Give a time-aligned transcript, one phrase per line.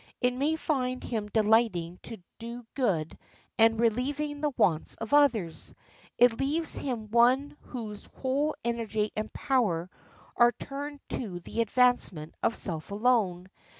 [0.19, 3.15] It may find him delighting to do good
[3.59, 5.75] and relieving the wants of others;
[6.17, 9.91] it leaves him one whose whole energy and power
[10.35, 13.51] are turned to the advancement of self alone.